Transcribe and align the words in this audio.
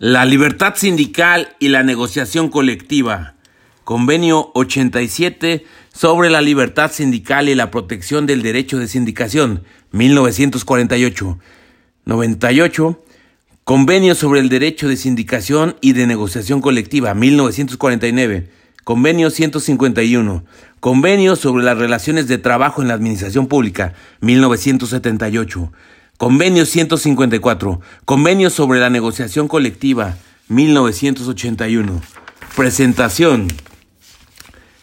La 0.00 0.24
libertad 0.24 0.76
sindical 0.76 1.56
y 1.58 1.70
la 1.70 1.82
negociación 1.82 2.50
colectiva. 2.50 3.34
Convenio 3.82 4.52
87 4.54 5.64
sobre 5.92 6.30
la 6.30 6.40
libertad 6.40 6.92
sindical 6.92 7.48
y 7.48 7.56
la 7.56 7.72
protección 7.72 8.24
del 8.24 8.42
derecho 8.42 8.78
de 8.78 8.86
sindicación, 8.86 9.64
1948. 9.90 11.40
98. 12.04 13.04
Convenio 13.64 14.14
sobre 14.14 14.38
el 14.38 14.48
derecho 14.48 14.86
de 14.86 14.96
sindicación 14.96 15.74
y 15.80 15.94
de 15.94 16.06
negociación 16.06 16.60
colectiva, 16.60 17.12
1949. 17.14 18.50
Convenio 18.84 19.30
151. 19.30 20.44
Convenio 20.78 21.34
sobre 21.34 21.64
las 21.64 21.76
relaciones 21.76 22.28
de 22.28 22.38
trabajo 22.38 22.82
en 22.82 22.86
la 22.86 22.94
administración 22.94 23.48
pública, 23.48 23.94
1978. 24.20 25.72
Convenio 26.18 26.66
154. 26.66 27.80
Convenio 28.04 28.50
sobre 28.50 28.80
la 28.80 28.90
negociación 28.90 29.46
colectiva 29.46 30.16
1981. 30.48 32.02
Presentación. 32.56 33.46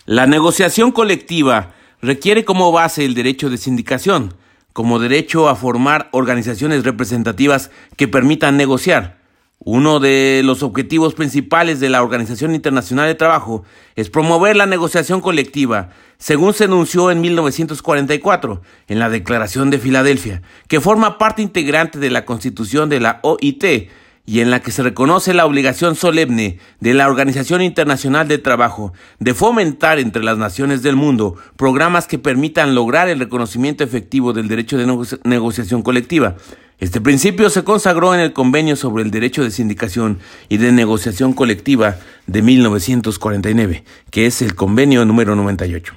La 0.05 0.27
negociación 0.27 0.93
colectiva 0.93 1.73
requiere 2.01 2.45
como 2.45 2.71
base 2.71 3.03
el 3.03 3.15
derecho 3.15 3.49
de 3.49 3.57
sindicación, 3.57 4.33
como 4.71 4.97
derecho 4.97 5.49
a 5.49 5.57
formar 5.57 6.07
organizaciones 6.13 6.85
representativas 6.85 7.69
que 7.97 8.07
permitan 8.07 8.55
negociar, 8.55 9.17
uno 9.59 9.99
de 9.99 10.41
los 10.43 10.63
objetivos 10.63 11.15
principales 11.15 11.79
de 11.79 11.89
la 11.89 12.03
Organización 12.03 12.53
Internacional 12.53 13.07
de 13.07 13.15
Trabajo 13.15 13.63
es 13.95 14.09
promover 14.09 14.55
la 14.55 14.65
negociación 14.65 15.21
colectiva, 15.21 15.89
según 16.17 16.53
se 16.53 16.65
anunció 16.65 17.09
en 17.09 17.21
1944 17.21 18.61
en 18.87 18.99
la 18.99 19.09
Declaración 19.09 19.69
de 19.69 19.79
Filadelfia, 19.79 20.41
que 20.67 20.81
forma 20.81 21.17
parte 21.17 21.41
integrante 21.41 21.99
de 21.99 22.09
la 22.11 22.25
Constitución 22.25 22.89
de 22.89 22.99
la 22.99 23.19
OIT 23.23 23.89
y 24.27 24.39
en 24.39 24.49
la 24.49 24.59
que 24.59 24.71
se 24.71 24.83
reconoce 24.83 25.33
la 25.33 25.45
obligación 25.45 25.95
solemne 25.95 26.59
de 26.79 26.93
la 26.93 27.07
Organización 27.07 27.61
Internacional 27.61 28.27
de 28.27 28.39
Trabajo 28.39 28.93
de 29.19 29.33
fomentar 29.33 29.99
entre 29.99 30.23
las 30.23 30.37
naciones 30.37 30.81
del 30.81 30.95
mundo 30.95 31.35
programas 31.55 32.07
que 32.07 32.17
permitan 32.17 32.75
lograr 32.75 33.07
el 33.07 33.19
reconocimiento 33.19 33.83
efectivo 33.83 34.33
del 34.33 34.47
derecho 34.47 34.77
de 34.77 35.17
negociación 35.23 35.83
colectiva 35.83 36.35
este 36.79 36.99
principio 36.99 37.49
se 37.49 37.63
consagró 37.63 38.13
en 38.13 38.19
el 38.19 38.33
Convenio 38.33 38.75
sobre 38.75 39.03
el 39.03 39.11
Derecho 39.11 39.43
de 39.43 39.51
Sindicación 39.51 40.19
y 40.49 40.57
de 40.57 40.73
Negociación 40.73 41.31
Colectiva 41.31 41.97
de 42.27 42.41
1949, 42.41 43.85
que 44.11 44.25
es 44.25 44.41
el 44.41 44.55
convenio 44.55 45.05
número 45.05 45.37
98. 45.37 45.93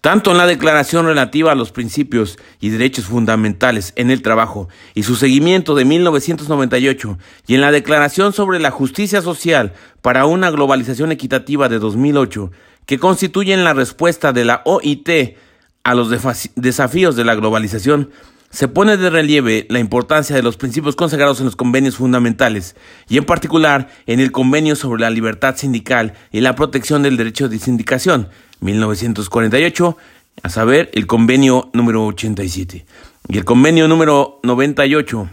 Tanto 0.00 0.30
en 0.30 0.38
la 0.38 0.46
Declaración 0.46 1.06
relativa 1.06 1.50
a 1.50 1.56
los 1.56 1.72
principios 1.72 2.38
y 2.60 2.68
derechos 2.68 3.06
fundamentales 3.06 3.92
en 3.96 4.12
el 4.12 4.22
trabajo 4.22 4.68
y 4.94 5.02
su 5.02 5.16
seguimiento 5.16 5.74
de 5.74 5.84
1998 5.84 7.18
y 7.48 7.56
en 7.56 7.60
la 7.60 7.72
Declaración 7.72 8.32
sobre 8.32 8.60
la 8.60 8.70
Justicia 8.70 9.20
Social 9.20 9.72
para 10.00 10.26
una 10.26 10.52
Globalización 10.52 11.10
Equitativa 11.10 11.68
de 11.68 11.80
2008, 11.80 12.52
que 12.86 13.00
constituyen 13.00 13.64
la 13.64 13.74
respuesta 13.74 14.32
de 14.32 14.44
la 14.44 14.62
OIT 14.64 15.36
a 15.82 15.94
los 15.94 16.08
desafíos 16.54 17.16
de 17.16 17.24
la 17.24 17.34
globalización, 17.34 18.10
se 18.50 18.68
pone 18.68 18.96
de 18.96 19.10
relieve 19.10 19.66
la 19.68 19.78
importancia 19.78 20.34
de 20.34 20.42
los 20.42 20.56
principios 20.56 20.96
consagrados 20.96 21.38
en 21.40 21.46
los 21.46 21.56
convenios 21.56 21.96
fundamentales 21.96 22.76
y 23.08 23.18
en 23.18 23.24
particular 23.24 23.88
en 24.06 24.20
el 24.20 24.32
Convenio 24.32 24.74
sobre 24.74 25.02
la 25.02 25.10
Libertad 25.10 25.56
Sindical 25.56 26.14
y 26.32 26.40
la 26.40 26.54
Protección 26.54 27.02
del 27.02 27.16
Derecho 27.16 27.48
de 27.48 27.58
Sindicación, 27.58 28.28
1948, 28.60 29.96
a 30.42 30.48
saber, 30.48 30.90
el 30.94 31.06
convenio 31.06 31.70
número 31.72 32.06
87 32.06 32.86
y 33.28 33.36
el 33.36 33.44
convenio 33.44 33.88
número 33.88 34.40
98. 34.42 35.28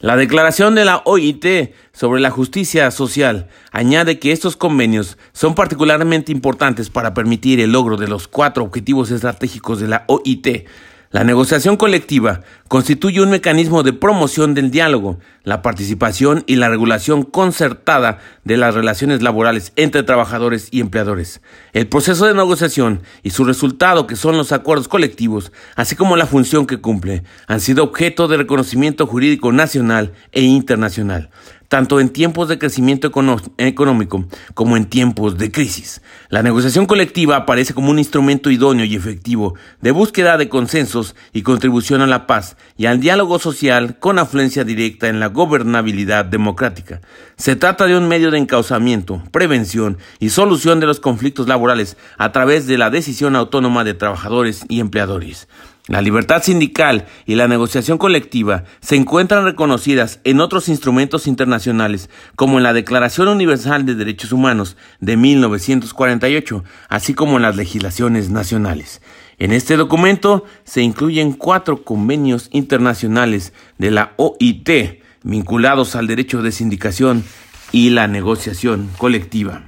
La 0.00 0.16
declaración 0.16 0.76
de 0.76 0.84
la 0.84 1.02
OIT 1.04 1.74
sobre 1.92 2.20
la 2.20 2.30
justicia 2.30 2.88
social 2.92 3.48
añade 3.72 4.20
que 4.20 4.30
estos 4.30 4.56
convenios 4.56 5.18
son 5.32 5.56
particularmente 5.56 6.30
importantes 6.30 6.88
para 6.88 7.14
permitir 7.14 7.58
el 7.58 7.72
logro 7.72 7.96
de 7.96 8.06
los 8.06 8.28
cuatro 8.28 8.62
objetivos 8.62 9.10
estratégicos 9.10 9.80
de 9.80 9.88
la 9.88 10.04
OIT, 10.06 10.68
la 11.10 11.24
negociación 11.24 11.78
colectiva 11.78 12.42
constituye 12.68 13.22
un 13.22 13.30
mecanismo 13.30 13.82
de 13.82 13.94
promoción 13.94 14.52
del 14.52 14.70
diálogo, 14.70 15.18
la 15.42 15.62
participación 15.62 16.44
y 16.46 16.56
la 16.56 16.68
regulación 16.68 17.22
concertada 17.22 18.18
de 18.44 18.58
las 18.58 18.74
relaciones 18.74 19.22
laborales 19.22 19.72
entre 19.76 20.02
trabajadores 20.02 20.68
y 20.70 20.80
empleadores. 20.80 21.40
El 21.72 21.88
proceso 21.88 22.26
de 22.26 22.34
negociación 22.34 23.00
y 23.22 23.30
su 23.30 23.44
resultado, 23.44 24.06
que 24.06 24.16
son 24.16 24.36
los 24.36 24.52
acuerdos 24.52 24.86
colectivos, 24.86 25.50
así 25.76 25.96
como 25.96 26.14
la 26.14 26.26
función 26.26 26.66
que 26.66 26.82
cumple, 26.82 27.22
han 27.46 27.60
sido 27.60 27.84
objeto 27.84 28.28
de 28.28 28.36
reconocimiento 28.36 29.06
jurídico 29.06 29.50
nacional 29.50 30.12
e 30.32 30.42
internacional 30.42 31.30
tanto 31.68 32.00
en 32.00 32.08
tiempos 32.08 32.48
de 32.48 32.58
crecimiento 32.58 33.10
económico 33.58 34.24
como 34.54 34.76
en 34.76 34.86
tiempos 34.86 35.36
de 35.38 35.52
crisis. 35.52 36.02
La 36.30 36.42
negociación 36.42 36.86
colectiva 36.86 37.36
aparece 37.36 37.74
como 37.74 37.90
un 37.90 37.98
instrumento 37.98 38.50
idóneo 38.50 38.84
y 38.84 38.96
efectivo 38.96 39.54
de 39.80 39.90
búsqueda 39.90 40.38
de 40.38 40.48
consensos 40.48 41.14
y 41.32 41.42
contribución 41.42 42.00
a 42.00 42.06
la 42.06 42.26
paz 42.26 42.56
y 42.76 42.86
al 42.86 43.00
diálogo 43.00 43.38
social 43.38 43.98
con 43.98 44.18
afluencia 44.18 44.64
directa 44.64 45.08
en 45.08 45.20
la 45.20 45.26
gobernabilidad 45.26 46.24
democrática. 46.24 47.00
Se 47.36 47.54
trata 47.54 47.86
de 47.86 47.96
un 47.96 48.08
medio 48.08 48.30
de 48.30 48.38
encauzamiento, 48.38 49.22
prevención 49.30 49.98
y 50.18 50.30
solución 50.30 50.80
de 50.80 50.86
los 50.86 51.00
conflictos 51.00 51.48
laborales 51.48 51.96
a 52.16 52.32
través 52.32 52.66
de 52.66 52.78
la 52.78 52.90
decisión 52.90 53.36
autónoma 53.36 53.84
de 53.84 53.94
trabajadores 53.94 54.64
y 54.68 54.80
empleadores. 54.80 55.48
La 55.88 56.02
libertad 56.02 56.42
sindical 56.42 57.06
y 57.24 57.34
la 57.34 57.48
negociación 57.48 57.96
colectiva 57.96 58.64
se 58.80 58.94
encuentran 58.94 59.46
reconocidas 59.46 60.20
en 60.24 60.40
otros 60.40 60.68
instrumentos 60.68 61.26
internacionales, 61.26 62.10
como 62.36 62.58
en 62.58 62.64
la 62.64 62.74
Declaración 62.74 63.28
Universal 63.28 63.86
de 63.86 63.94
Derechos 63.94 64.32
Humanos 64.32 64.76
de 65.00 65.16
1948, 65.16 66.62
así 66.90 67.14
como 67.14 67.36
en 67.36 67.42
las 67.42 67.56
legislaciones 67.56 68.28
nacionales. 68.28 69.00
En 69.38 69.50
este 69.52 69.78
documento 69.78 70.44
se 70.64 70.82
incluyen 70.82 71.32
cuatro 71.32 71.82
convenios 71.84 72.50
internacionales 72.52 73.54
de 73.78 73.90
la 73.90 74.12
OIT 74.18 75.00
vinculados 75.22 75.96
al 75.96 76.06
derecho 76.06 76.42
de 76.42 76.52
sindicación 76.52 77.24
y 77.72 77.90
la 77.90 78.08
negociación 78.08 78.90
colectiva. 78.98 79.62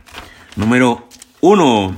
Número 0.54 1.08
1. 1.40 1.96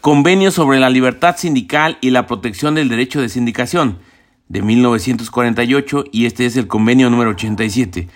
Convenio 0.00 0.52
sobre 0.52 0.78
la 0.78 0.90
libertad 0.90 1.36
sindical 1.36 1.98
y 2.00 2.10
la 2.10 2.28
protección 2.28 2.76
del 2.76 2.88
derecho 2.88 3.20
de 3.20 3.28
sindicación 3.28 3.98
de 4.48 4.62
1948 4.62 6.04
y 6.12 6.26
este 6.26 6.46
es 6.46 6.56
el 6.56 6.68
convenio 6.68 7.10
número 7.10 7.30
87. 7.30 8.08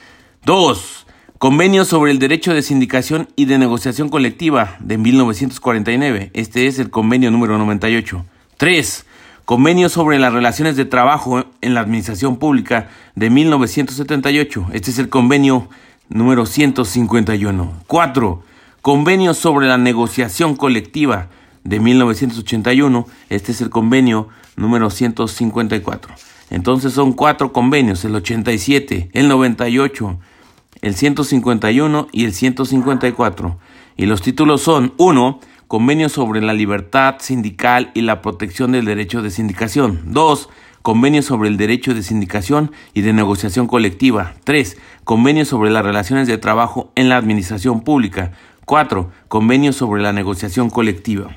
2. 0.44 1.06
Convenio 1.38 1.84
sobre 1.84 2.12
el 2.12 2.20
derecho 2.20 2.54
de 2.54 2.62
sindicación 2.62 3.28
y 3.34 3.46
de 3.46 3.58
negociación 3.58 4.10
colectiva 4.10 4.76
de 4.78 4.96
1949. 4.96 6.30
Este 6.34 6.68
es 6.68 6.78
el 6.78 6.88
convenio 6.88 7.32
número 7.32 7.58
98. 7.58 8.24
3. 8.58 9.06
Convenio 9.44 9.88
sobre 9.88 10.20
las 10.20 10.32
relaciones 10.32 10.76
de 10.76 10.84
trabajo 10.84 11.46
en 11.62 11.74
la 11.74 11.80
administración 11.80 12.36
pública 12.36 12.90
de 13.16 13.28
1978. 13.28 14.68
Este 14.72 14.92
es 14.92 15.00
el 15.00 15.08
convenio 15.08 15.68
número 16.08 16.46
151. 16.46 17.72
4. 17.88 18.42
Convenio 18.82 19.34
sobre 19.34 19.66
la 19.66 19.78
negociación 19.78 20.54
colectiva 20.54 21.28
de 21.64 21.80
1981. 21.80 23.06
Este 23.28 23.52
es 23.52 23.60
el 23.60 23.70
convenio 23.70 24.28
número 24.56 24.90
154. 24.90 26.14
Entonces 26.50 26.92
son 26.92 27.12
cuatro 27.12 27.52
convenios, 27.52 28.04
el 28.04 28.14
87, 28.14 29.10
el 29.12 29.28
98, 29.28 30.18
el 30.82 30.94
151 30.94 32.08
y 32.12 32.24
el 32.24 32.34
154. 32.34 33.58
Y 33.96 34.06
los 34.06 34.22
títulos 34.22 34.62
son 34.62 34.94
1. 34.98 35.40
Convenio 35.66 36.10
sobre 36.10 36.42
la 36.42 36.52
libertad 36.52 37.16
sindical 37.20 37.90
y 37.94 38.02
la 38.02 38.20
protección 38.20 38.72
del 38.72 38.84
derecho 38.84 39.22
de 39.22 39.30
sindicación. 39.30 40.02
2. 40.12 40.50
Convenio 40.82 41.22
sobre 41.22 41.48
el 41.48 41.56
derecho 41.56 41.94
de 41.94 42.02
sindicación 42.02 42.72
y 42.92 43.00
de 43.00 43.14
negociación 43.14 43.66
colectiva. 43.66 44.34
3. 44.44 44.76
Convenio 45.04 45.46
sobre 45.46 45.70
las 45.70 45.84
relaciones 45.84 46.26
de 46.28 46.36
trabajo 46.36 46.92
en 46.96 47.08
la 47.08 47.16
administración 47.16 47.82
pública. 47.82 48.32
4. 48.66 49.10
Convenio 49.28 49.72
sobre 49.72 50.02
la 50.02 50.12
negociación 50.12 50.68
colectiva. 50.68 51.36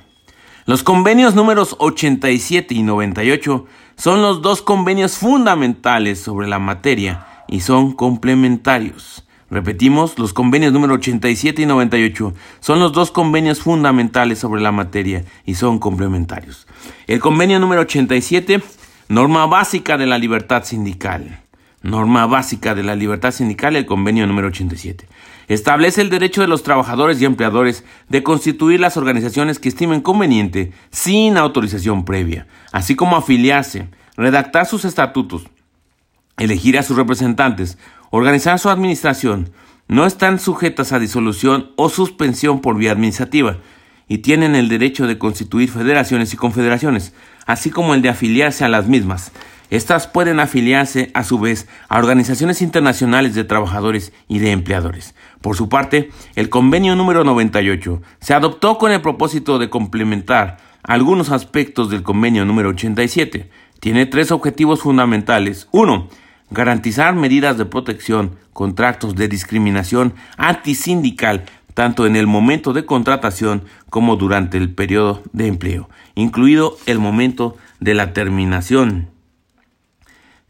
Los 0.68 0.82
convenios 0.82 1.36
números 1.36 1.76
87 1.78 2.74
y 2.74 2.82
98 2.82 3.66
son 3.98 4.24
los 4.24 4.42
dos 4.42 4.64
convenios 4.64 5.16
fundamentales 5.16 6.20
sobre 6.20 6.48
la 6.48 6.58
materia 6.58 7.28
y 7.48 7.60
son 7.60 7.92
complementarios. 7.92 9.28
Repetimos, 9.52 10.18
los 10.18 10.34
convenios 10.34 10.74
número 10.74 10.96
87 10.96 11.62
y 11.62 11.66
98 11.68 12.34
son 12.62 12.80
los 12.80 12.94
dos 12.94 13.12
convenios 13.12 13.60
fundamentales 13.62 14.40
sobre 14.40 14.60
la 14.60 14.72
materia 14.72 15.24
y 15.46 15.54
son 15.54 15.78
complementarios. 15.78 16.66
El 17.06 17.20
convenio 17.20 17.60
número 17.60 17.82
87, 17.82 18.64
norma 19.08 19.46
básica 19.46 20.00
de 20.00 20.08
la 20.08 20.18
libertad 20.18 20.64
sindical. 20.64 21.42
Norma 21.84 22.26
básica 22.26 22.74
de 22.74 22.82
la 22.82 22.96
libertad 22.96 23.30
sindical, 23.30 23.76
el 23.76 23.86
convenio 23.86 24.26
número 24.26 24.48
87. 24.48 25.08
Establece 25.48 26.02
el 26.02 26.10
derecho 26.10 26.42
de 26.42 26.48
los 26.48 26.64
trabajadores 26.64 27.22
y 27.22 27.26
empleadores 27.26 27.84
de 28.10 28.24
constituir 28.24 28.80
las 28.80 28.98
organizaciones 28.98 29.60
que 29.60 29.70
estimen 29.70 30.02
conveniente 30.02 30.72
sin 30.90 31.38
autorización 31.38 32.06
previa, 32.06 32.48
así 32.72 32.96
como 32.96 33.16
afiliarse, 33.16 33.88
redactar 34.18 34.66
sus 34.66 34.86
estatutos, 34.86 35.44
elegir 36.38 36.78
a 36.80 36.84
sus 36.84 36.98
representantes, 36.98 37.78
organizar 38.10 38.58
su 38.60 38.70
administración, 38.70 39.52
no 39.88 40.06
están 40.06 40.40
sujetas 40.40 40.94
a 40.94 41.00
disolución 41.00 41.72
o 41.76 41.90
suspensión 41.90 42.62
por 42.62 42.78
vía 42.78 42.92
administrativa 42.92 43.58
y 44.08 44.20
tienen 44.20 44.56
el 44.56 44.70
derecho 44.70 45.06
de 45.08 45.18
constituir 45.18 45.70
federaciones 45.70 46.34
y 46.34 46.38
confederaciones, 46.38 47.14
así 47.46 47.70
como 47.70 47.94
el 47.94 48.02
de 48.02 48.10
afiliarse 48.10 48.66
a 48.66 48.70
las 48.70 48.88
mismas. 48.88 49.32
Estas 49.75 50.07
pueden 50.07 50.39
afiliarse 50.39 51.12
a 51.13 51.25
su 51.25 51.38
vez 51.38 51.68
a 51.89 51.98
organizaciones 51.98 52.62
internacionales 52.62 53.36
de 53.36 53.44
trabajadores 53.44 54.13
y 54.30 54.39
de 54.39 54.51
empleadores. 54.51 55.16
Por 55.42 55.57
su 55.57 55.68
parte, 55.68 56.12
el 56.36 56.48
convenio 56.48 56.95
número 56.95 57.25
98 57.25 58.01
se 58.22 58.33
adoptó 58.33 58.77
con 58.77 58.94
el 58.94 59.01
propósito 59.01 59.60
de 59.60 59.69
complementar 59.69 60.60
algunos 60.81 61.30
aspectos 61.30 61.89
del 61.89 62.04
convenio 62.04 62.45
número 62.45 62.69
87. 62.69 63.50
Tiene 63.81 64.06
tres 64.06 64.31
objetivos 64.31 64.80
fundamentales. 64.80 65.68
Uno, 65.74 66.07
garantizar 66.50 67.13
medidas 67.13 67.57
de 67.57 67.66
protección 67.66 68.38
contra 68.54 68.88
actos 68.88 69.13
de 69.13 69.27
discriminación 69.27 70.13
antisindical 70.38 71.44
tanto 71.74 72.07
en 72.07 72.16
el 72.16 72.27
momento 72.27 72.72
de 72.72 72.86
contratación 72.86 73.66
como 73.89 74.16
durante 74.16 74.57
el 74.57 74.74
periodo 74.74 75.22
de 75.33 75.48
empleo, 75.48 75.89
incluido 76.16 76.77
el 76.86 77.00
momento 77.00 77.57
de 77.81 77.94
la 77.94 78.13
terminación 78.13 79.13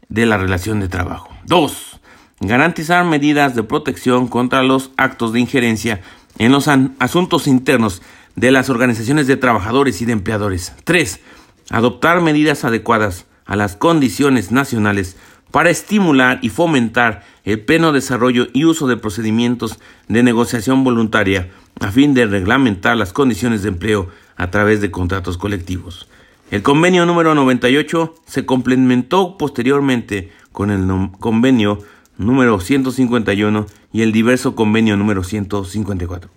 de 0.08 0.26
la 0.26 0.36
relación 0.36 0.80
de 0.80 0.88
trabajo. 0.88 1.28
2. 1.46 2.00
Garantizar 2.40 3.04
medidas 3.04 3.54
de 3.54 3.62
protección 3.62 4.28
contra 4.28 4.62
los 4.62 4.90
actos 4.96 5.32
de 5.32 5.40
injerencia 5.40 6.00
en 6.38 6.52
los 6.52 6.68
asuntos 6.68 7.46
internos 7.46 8.02
de 8.34 8.50
las 8.50 8.68
organizaciones 8.68 9.26
de 9.26 9.36
trabajadores 9.36 10.02
y 10.02 10.04
de 10.04 10.12
empleadores. 10.12 10.74
3. 10.84 11.20
Adoptar 11.70 12.20
medidas 12.20 12.64
adecuadas 12.64 13.26
a 13.46 13.56
las 13.56 13.76
condiciones 13.76 14.52
nacionales 14.52 15.16
para 15.50 15.70
estimular 15.70 16.38
y 16.42 16.50
fomentar 16.50 17.24
el 17.44 17.60
pleno 17.60 17.92
desarrollo 17.92 18.48
y 18.52 18.64
uso 18.64 18.86
de 18.86 18.96
procedimientos 18.96 19.78
de 20.08 20.22
negociación 20.22 20.84
voluntaria 20.84 21.50
a 21.80 21.90
fin 21.90 22.14
de 22.14 22.26
reglamentar 22.26 22.96
las 22.96 23.12
condiciones 23.12 23.62
de 23.62 23.68
empleo 23.68 24.08
a 24.36 24.50
través 24.50 24.80
de 24.80 24.90
contratos 24.90 25.38
colectivos. 25.38 26.08
El 26.48 26.62
convenio 26.62 27.06
número 27.06 27.34
98 27.34 28.14
se 28.24 28.46
complementó 28.46 29.36
posteriormente 29.36 30.30
con 30.52 30.70
el 30.70 31.10
convenio 31.18 31.80
número 32.18 32.60
151 32.60 33.66
y 33.92 34.02
el 34.02 34.12
diverso 34.12 34.54
convenio 34.54 34.96
número 34.96 35.24
154. 35.24 36.30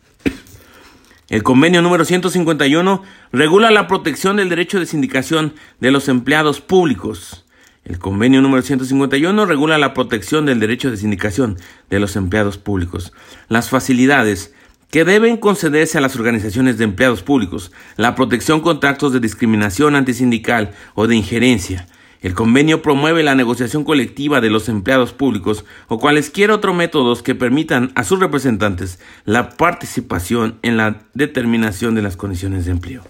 El 1.29 1.43
convenio 1.43 1.83
número 1.83 2.05
151 2.05 3.03
regula 3.31 3.69
la 3.69 3.87
protección 3.87 4.37
del 4.37 4.49
derecho 4.49 4.79
de 4.79 4.87
sindicación 4.87 5.53
de 5.79 5.91
los 5.91 6.09
empleados 6.09 6.59
públicos. 6.59 7.45
El 7.85 7.99
convenio 7.99 8.41
número 8.41 8.63
151 8.63 9.45
regula 9.45 9.77
la 9.77 9.93
protección 9.93 10.47
del 10.47 10.59
derecho 10.59 10.89
de 10.89 10.97
sindicación 10.97 11.57
de 11.91 11.99
los 11.99 12.15
empleados 12.15 12.57
públicos, 12.57 13.13
las 13.47 13.69
facilidades 13.69 14.55
que 14.91 15.05
deben 15.05 15.37
concederse 15.37 15.97
a 15.97 16.01
las 16.01 16.15
organizaciones 16.15 16.77
de 16.77 16.83
empleados 16.83 17.21
públicos, 17.21 17.71
la 17.95 18.15
protección 18.15 18.61
contra 18.61 18.89
actos 18.89 19.13
de 19.13 19.19
discriminación 19.19 19.95
antisindical 19.95 20.71
o 20.95 21.07
de 21.07 21.15
injerencia. 21.15 21.87
El 22.21 22.33
convenio 22.33 22.81
promueve 22.81 23.23
la 23.23 23.35
negociación 23.35 23.85
colectiva 23.85 24.41
de 24.41 24.49
los 24.49 24.67
empleados 24.67 25.13
públicos 25.13 25.63
o 25.87 25.99
cualesquiera 25.99 26.55
otros 26.55 26.75
métodos 26.75 27.23
que 27.23 27.33
permitan 27.33 27.91
a 27.95 28.03
sus 28.03 28.19
representantes 28.19 28.99
la 29.23 29.51
participación 29.51 30.59
en 30.61 30.75
la 30.75 31.03
determinación 31.13 31.95
de 31.95 32.01
las 32.01 32.17
condiciones 32.17 32.65
de 32.65 32.71
empleo. 32.71 33.03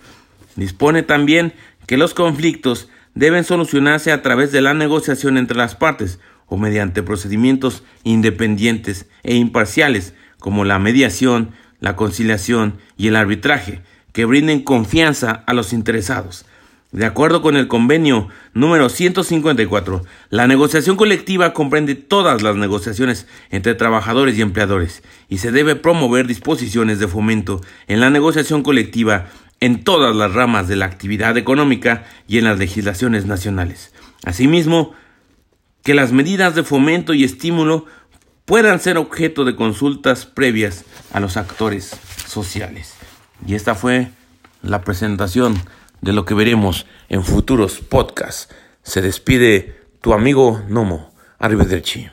Dispone 0.56 1.02
también 1.02 1.54
que 1.88 1.98
los 1.98 2.14
conflictos 2.14 2.90
deben 3.16 3.44
solucionarse 3.44 4.12
a 4.12 4.22
través 4.22 4.52
de 4.52 4.62
la 4.62 4.76
negociación 4.76 5.38
entre 5.38 5.58
las 5.58 5.74
partes 5.74 6.20
o 6.46 6.58
mediante 6.58 7.02
procedimientos 7.02 7.84
independientes 8.04 9.08
e 9.24 9.36
imparciales 9.36 10.14
como 10.40 10.66
la 10.66 10.78
mediación, 10.78 11.52
la 11.80 11.96
conciliación 11.96 12.78
y 12.98 13.08
el 13.08 13.16
arbitraje, 13.16 13.82
que 14.14 14.26
brinden 14.26 14.62
confianza 14.62 15.44
a 15.46 15.54
los 15.54 15.74
interesados. 15.74 16.46
De 16.92 17.06
acuerdo 17.06 17.44
con 17.44 17.56
el 17.56 17.68
convenio 17.68 18.30
número 18.56 18.90
154, 18.90 20.04
la 20.32 20.48
negociación 20.48 20.96
colectiva 20.96 21.54
comprende 21.54 21.94
todas 21.94 22.42
las 22.42 22.56
negociaciones 22.56 23.28
entre 23.52 23.76
trabajadores 23.76 24.36
y 24.38 24.42
empleadores 24.42 25.04
y 25.30 25.38
se 25.38 25.52
debe 25.52 25.76
promover 25.76 26.26
disposiciones 26.26 26.98
de 26.98 27.08
fomento 27.08 27.62
en 27.88 28.00
la 28.00 28.10
negociación 28.10 28.64
colectiva 28.64 29.28
en 29.60 29.84
todas 29.84 30.16
las 30.16 30.34
ramas 30.34 30.68
de 30.68 30.78
la 30.78 30.86
actividad 30.86 31.38
económica 31.38 32.06
y 32.28 32.40
en 32.40 32.46
las 32.46 32.58
legislaciones 32.58 33.28
nacionales. 33.28 33.94
Asimismo, 34.26 34.94
que 35.84 35.94
las 35.94 36.12
medidas 36.12 36.56
de 36.56 36.64
fomento 36.64 37.14
y 37.14 37.24
estímulo 37.24 37.86
puedan 38.50 38.80
ser 38.80 38.98
objeto 38.98 39.46
de 39.46 39.56
consultas 39.56 40.26
previas 40.26 40.84
a 41.14 41.20
los 41.20 41.38
actores 41.38 41.96
sociales. 42.26 42.96
Y 43.46 43.54
esta 43.54 43.76
fue 43.76 44.10
la 44.64 44.82
presentación 44.82 45.62
de 46.02 46.14
lo 46.14 46.26
que 46.26 46.34
veremos 46.34 46.88
en 47.10 47.24
futuros 47.24 47.78
podcasts. 47.78 48.50
Se 48.82 49.02
despide 49.02 49.80
tu 50.02 50.14
amigo 50.14 50.64
Nomo. 50.68 51.14
Arrivederci. 51.38 52.10